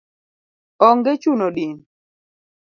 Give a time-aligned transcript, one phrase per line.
[0.87, 1.75] onge chuno din